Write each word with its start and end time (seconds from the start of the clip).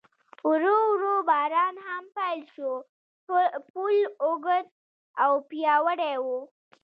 ورو 0.49 0.75
ورو 0.91 1.13
باران 1.29 1.75
هم 1.87 2.03
پیل 2.15 2.41
شو، 2.53 2.71
پل 3.25 3.45
اوږد 4.25 4.65
او 5.23 5.31
پیاوړی 5.49 6.15
و. 6.25 6.25